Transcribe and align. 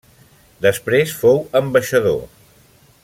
Després 0.65 1.13
fou 1.19 1.39
ambaixador. 1.61 2.19